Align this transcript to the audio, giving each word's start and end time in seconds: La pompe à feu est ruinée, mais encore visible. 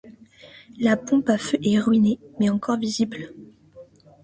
La 0.79 0.97
pompe 0.97 1.29
à 1.29 1.37
feu 1.37 1.59
est 1.61 1.77
ruinée, 1.77 2.17
mais 2.39 2.49
encore 2.49 2.77
visible. 2.77 3.35